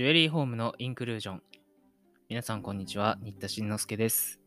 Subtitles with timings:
[0.00, 1.42] ジュエリーホームのインクルージョン。
[2.30, 3.18] 皆さん、こんにちは。
[3.22, 4.40] 新田慎之介です。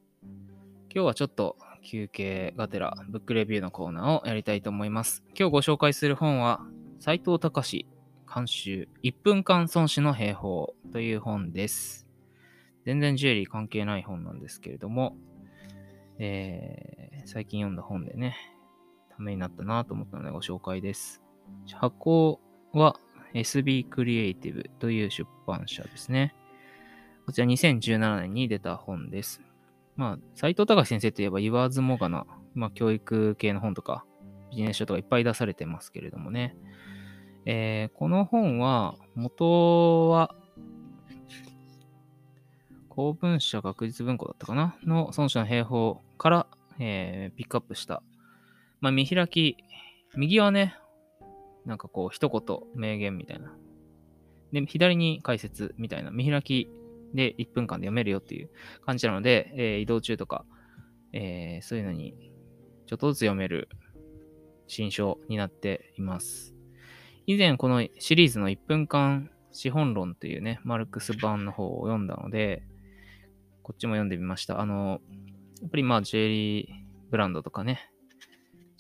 [0.92, 5.24] 今日はちょっと休憩がてらブックレビューのコーナーをやりたいと思います。
[5.38, 6.62] 今日ご紹介する本は、
[7.00, 7.86] 斎藤隆
[8.34, 12.08] 監修1分間孫子の兵法という本です。
[12.84, 15.16] 全然ジュエリー関係ない本なんですけれども、
[16.18, 18.36] えー、最近読んだ本でね、
[19.16, 21.22] ためになったなと思ったのでご紹介です。
[21.76, 22.42] 発行
[22.72, 23.00] は
[23.34, 26.36] SB クリエイティブという出版社ですね。
[27.26, 29.42] こちら2017年に出た本です。
[29.96, 34.06] まあ、斎藤隆先生といえば言わずもがな、まあ、教育系の本とか、
[34.52, 36.56] ビジネス書とかいっぱい出されてますけれどもね。
[37.46, 40.36] えー、この本は、元は、
[42.90, 44.76] 公文社学術文庫だったかな？
[44.84, 46.48] の孫子の兵法から、
[46.80, 48.04] えー、ピックアップした。
[48.82, 49.58] まあ、見開き、
[50.16, 50.76] 右はね、
[51.66, 53.56] なんかこう、一言、名言みたいな。
[54.52, 56.70] で、左に解説みたいな、見開き
[57.14, 58.50] で1分間で読めるよっていう
[58.86, 60.46] 感じなので、えー、移動中とか、
[61.14, 62.32] えー、そういうのに
[62.88, 63.70] ちょっとずつ読める
[64.68, 66.56] 新書になっています。
[67.26, 72.64] 以前このシリーズの1分間資本論というね、マルクス版の方を読んだので、
[73.62, 74.60] こっちも読んでみました。
[74.60, 75.00] あの、
[75.62, 76.68] やっぱりまあジュエリー
[77.12, 77.90] ブランドとかね、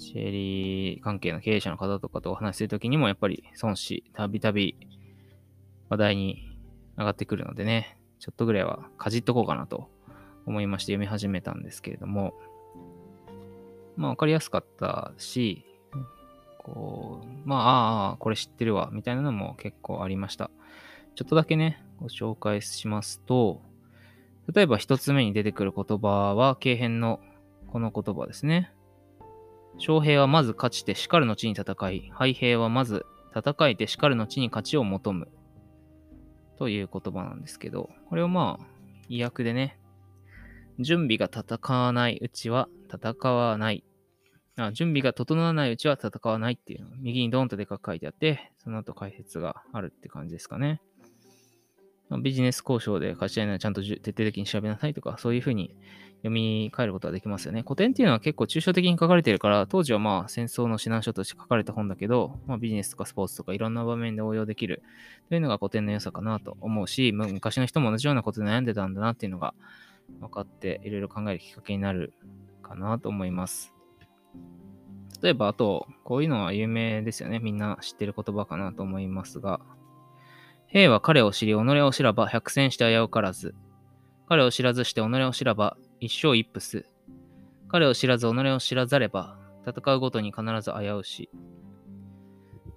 [0.03, 4.75] ジュエリー関係の経営者の方とかとお話しするときにも、やっぱり孫子、たびたび
[5.89, 6.57] 話題に
[6.97, 9.89] 上がってくるのでね、ちょっとぐらいはかじっとこうかなと
[10.45, 12.33] 思いまして読み始めたんですけれども、
[13.95, 15.65] まあわかりやすかったし、
[16.63, 17.59] こう、まあ、
[18.09, 20.49] ああ、これ知ってるわ、みたいなのも結構ありました。
[21.15, 23.61] ちょっとだけね、ご紹介しますと、
[24.53, 27.19] 例えば一つ目に出てくる言葉は、軽変の
[27.67, 28.71] この言葉ですね。
[29.77, 35.29] 将兵はまず勝ちてしかるの地に戦い、敗兵はまず戦いてしかるの地に勝ちを求む。
[36.57, 38.65] という言葉なんですけど、これをまあ、
[39.09, 39.79] 意訳でね、
[40.79, 43.83] 準備が戦わないうちは戦わない。
[44.55, 50.81] あ準備が整わないうちは戦わないっていうの右にドーンとでかく書いてあって、その後解説があるって感じですかね。
[52.21, 55.75] ビジネス交渉で勝ち合いならちゃんと徹底的に調べなさいとか、そういうふうに
[56.17, 57.63] 読み替えることができますよね。
[57.63, 64.83] 古典っていうのは結構抽象的に書かれてるから、当時はまあ戦争の指南書として書かれた本だけど、まあ、ビジネスとかスポーツとかいろんな場面で応用できる
[65.29, 69.53] というのが古典の良さかなと思うし、昔の人も同じようなことで悩んでたんだなっていうのが
[70.19, 72.13] 分かっていろいろ考えるきっかけになる
[72.61, 73.73] かなと思います。
[75.21, 77.39] 例えば、あと、こういうのは有名ですよね。
[77.39, 79.61] みんな知ってる言葉かなと思いますが、
[80.73, 83.53] 兵は彼を知り、己を知らば百戦して危うからず。
[84.27, 86.87] 彼を知らずして己を知らば一生一夫す。
[87.67, 91.29] 彼を知らず己を知らざれば、戦うごとに必ず危うし。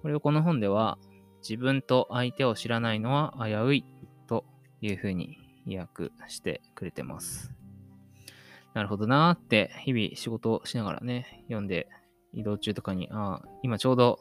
[0.03, 0.99] これをこの本では、
[1.41, 3.83] 自分と相手を知らないのは危うい
[4.27, 4.45] と
[4.79, 7.51] いうふうに意訳してくれてます。
[8.75, 11.87] なるほどなーって日々仕事をしながらね、読んで
[12.31, 14.19] 移動中とかに、ああ、今ちょうど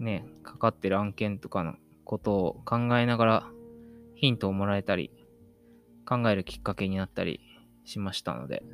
[0.00, 1.76] ね、かかってる案件とかの
[2.10, 3.50] ことを考えながら
[4.16, 5.12] ヒントをもらえたり、
[6.04, 7.40] 考えるきっかけになったり
[7.84, 8.64] しましたので、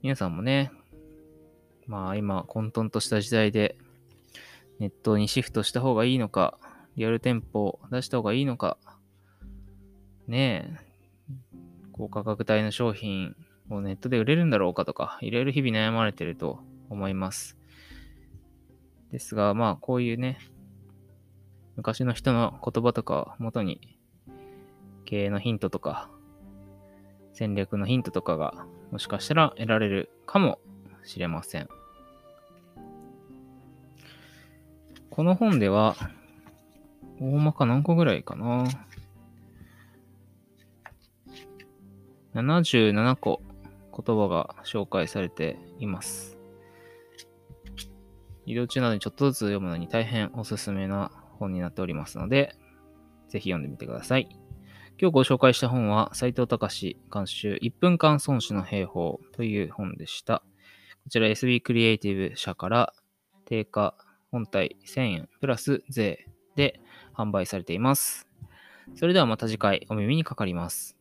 [0.00, 0.70] 皆さんもね、
[1.88, 3.76] まあ今混沌とした時代で
[4.78, 6.56] ネットにシフトした方がいいのか、
[6.94, 8.78] リアル店舗を出した方がいいのか、
[10.28, 11.34] ねえ、
[11.90, 13.34] 高価格帯の商品
[13.70, 16.60] をネットで売れるんだろうかとか、いろいろ日々悩まれてると
[16.90, 17.58] 思います。
[19.10, 20.38] ですが、まあこういうね、
[21.80, 23.80] 昔の人の言葉とかを元に
[25.06, 26.10] 経営のヒントとか
[27.32, 30.58] 戦略のヒントとかがもしかしたら得られるかも
[31.04, 31.68] しれません。
[35.08, 35.96] この本では、
[37.18, 38.66] 大まか何個ぐらいかな。
[42.34, 43.40] 77個
[43.96, 46.36] 言葉が紹介されています。
[48.44, 52.54] 移動中などにちょっとずつ読むのに大変おすすめな本になっておりますので、
[53.28, 54.28] ぜひ読んでみてください。
[55.00, 60.42] 今日ご紹介した本は、斎藤隆監修1分間損失の兵法という本でした。
[61.04, 62.92] こちら SB クリエイティブ社から
[63.46, 63.94] 定価
[64.30, 66.80] 本体1000円プラス税で
[67.16, 68.28] 販売されています。
[68.94, 70.96] それではまた次回お耳にかかります。